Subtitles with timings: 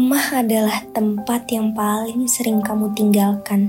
[0.00, 3.68] Rumah adalah tempat yang paling sering kamu tinggalkan.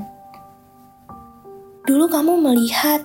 [1.84, 3.04] Dulu kamu melihat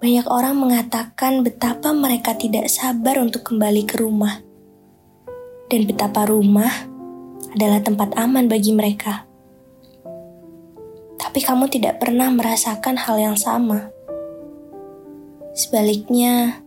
[0.00, 4.40] banyak orang mengatakan betapa mereka tidak sabar untuk kembali ke rumah.
[5.68, 6.72] Dan betapa rumah
[7.52, 9.28] adalah tempat aman bagi mereka.
[11.20, 13.92] Tapi kamu tidak pernah merasakan hal yang sama.
[15.52, 16.64] Sebaliknya,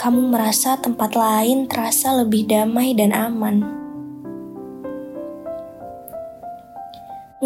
[0.00, 3.77] kamu merasa tempat lain terasa lebih damai dan aman.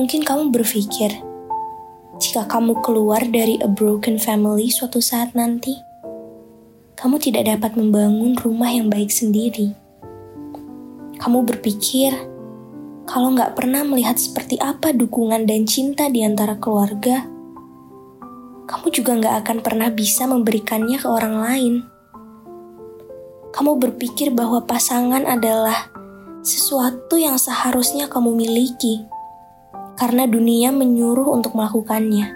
[0.02, 1.14] Mungkin kamu berpikir,
[2.18, 5.78] jika kamu keluar dari a broken family suatu saat nanti,
[6.98, 9.70] kamu tidak dapat membangun rumah yang baik sendiri.
[11.22, 12.18] Kamu berpikir,
[13.06, 17.22] kalau nggak pernah melihat seperti apa dukungan dan cinta di antara keluarga,
[18.66, 21.74] kamu juga nggak akan pernah bisa memberikannya ke orang lain.
[23.54, 25.94] Kamu berpikir bahwa pasangan adalah
[26.42, 29.11] sesuatu yang seharusnya kamu miliki
[30.02, 32.34] karena dunia menyuruh untuk melakukannya.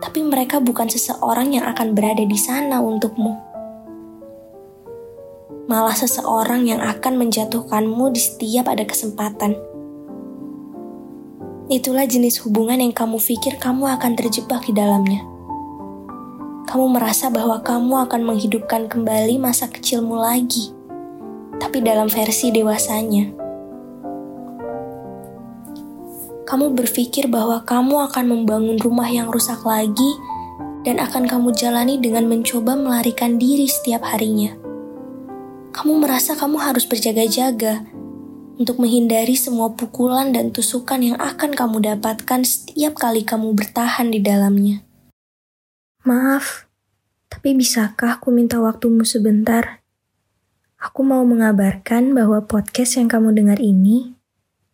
[0.00, 3.36] Tapi mereka bukan seseorang yang akan berada di sana untukmu.
[5.68, 9.52] Malah seseorang yang akan menjatuhkanmu di setiap ada kesempatan.
[11.68, 15.20] Itulah jenis hubungan yang kamu pikir kamu akan terjebak di dalamnya.
[16.72, 20.72] Kamu merasa bahwa kamu akan menghidupkan kembali masa kecilmu lagi,
[21.60, 23.45] tapi dalam versi dewasanya
[26.46, 30.14] kamu berpikir bahwa kamu akan membangun rumah yang rusak lagi
[30.86, 34.54] dan akan kamu jalani dengan mencoba melarikan diri setiap harinya.
[35.74, 37.82] Kamu merasa kamu harus berjaga-jaga
[38.56, 44.22] untuk menghindari semua pukulan dan tusukan yang akan kamu dapatkan setiap kali kamu bertahan di
[44.22, 44.86] dalamnya.
[46.06, 46.70] Maaf,
[47.26, 49.82] tapi bisakah aku minta waktumu sebentar?
[50.78, 54.14] Aku mau mengabarkan bahwa podcast yang kamu dengar ini,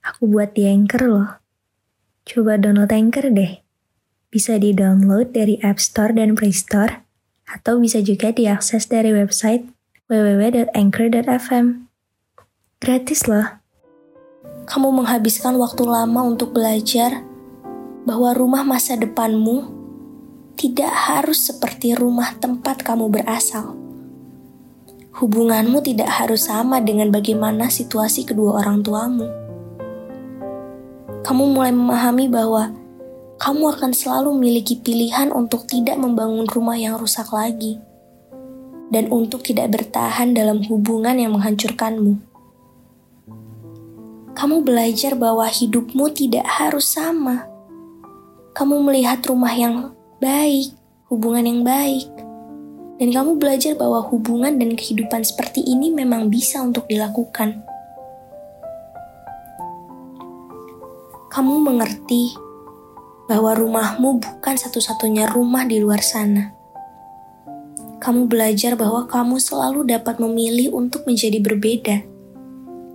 [0.05, 1.42] aku buat di Anchor loh.
[2.23, 3.59] Coba download Anchor deh.
[4.31, 7.03] Bisa di-download dari App Store dan Play Store,
[7.51, 9.67] atau bisa juga diakses dari website
[10.07, 11.67] www.anchor.fm.
[12.79, 13.59] Gratis loh.
[14.71, 17.27] Kamu menghabiskan waktu lama untuk belajar
[18.07, 19.67] bahwa rumah masa depanmu
[20.55, 23.75] tidak harus seperti rumah tempat kamu berasal.
[25.19, 29.43] Hubunganmu tidak harus sama dengan bagaimana situasi kedua orang tuamu
[31.23, 32.75] kamu mulai memahami bahwa
[33.43, 37.79] kamu akan selalu memiliki pilihan untuk tidak membangun rumah yang rusak lagi,
[38.95, 42.23] dan untuk tidak bertahan dalam hubungan yang menghancurkanmu.
[44.35, 47.47] Kamu belajar bahwa hidupmu tidak harus sama.
[48.55, 50.75] Kamu melihat rumah yang baik,
[51.11, 52.07] hubungan yang baik,
[53.03, 57.72] dan kamu belajar bahwa hubungan dan kehidupan seperti ini memang bisa untuk dilakukan.
[61.33, 62.37] Kamu mengerti
[63.25, 66.53] bahwa rumahmu bukan satu-satunya rumah di luar sana.
[68.05, 72.05] Kamu belajar bahwa kamu selalu dapat memilih untuk menjadi berbeda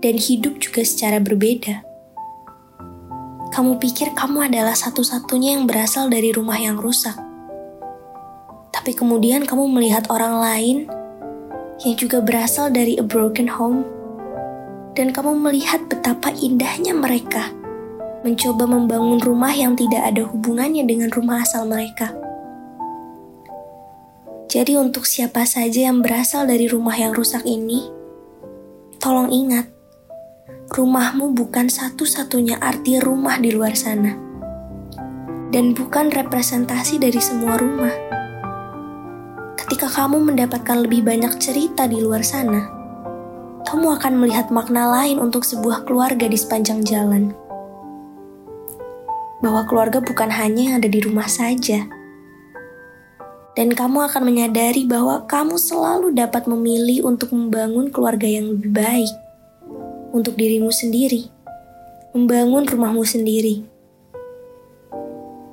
[0.06, 1.82] dan hidup juga secara berbeda.
[3.50, 7.18] Kamu pikir kamu adalah satu-satunya yang berasal dari rumah yang rusak.
[8.70, 10.78] Tapi kemudian kamu melihat orang lain
[11.82, 13.82] yang juga berasal dari a broken home
[14.94, 17.57] dan kamu melihat betapa indahnya mereka
[18.28, 22.12] mencoba membangun rumah yang tidak ada hubungannya dengan rumah asal mereka.
[24.52, 27.88] Jadi, untuk siapa saja yang berasal dari rumah yang rusak ini,
[29.00, 29.72] tolong ingat,
[30.76, 34.12] rumahmu bukan satu-satunya arti rumah di luar sana,
[35.56, 37.96] dan bukan representasi dari semua rumah.
[39.56, 42.72] Ketika kamu mendapatkan lebih banyak cerita di luar sana,
[43.68, 47.36] kamu akan melihat makna lain untuk sebuah keluarga di sepanjang jalan
[49.42, 51.86] bahwa keluarga bukan hanya yang ada di rumah saja.
[53.58, 59.14] Dan kamu akan menyadari bahwa kamu selalu dapat memilih untuk membangun keluarga yang lebih baik.
[60.18, 61.28] untuk dirimu sendiri,
[62.16, 63.68] membangun rumahmu sendiri.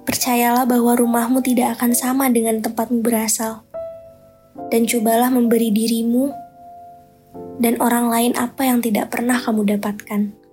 [0.05, 3.67] Percayalah bahwa rumahmu tidak akan sama dengan tempatmu berasal,
[4.71, 6.31] dan cobalah memberi dirimu
[7.59, 10.44] dan orang lain apa yang tidak pernah kamu dapatkan.